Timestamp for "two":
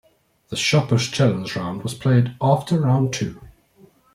3.13-3.39